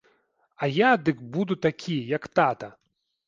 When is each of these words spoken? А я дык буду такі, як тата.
А 0.61 0.69
я 0.77 0.91
дык 1.09 1.21
буду 1.37 1.57
такі, 1.67 1.97
як 2.17 2.27
тата. 2.39 2.73